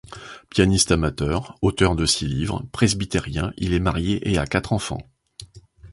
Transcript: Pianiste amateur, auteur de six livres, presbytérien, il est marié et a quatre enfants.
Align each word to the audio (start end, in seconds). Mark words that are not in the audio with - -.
Pianiste 0.49 0.91
amateur, 0.91 1.59
auteur 1.61 1.95
de 1.95 2.07
six 2.07 2.25
livres, 2.25 2.63
presbytérien, 2.71 3.53
il 3.55 3.71
est 3.75 3.79
marié 3.79 4.31
et 4.31 4.39
a 4.39 4.47
quatre 4.47 4.73
enfants. 4.73 5.07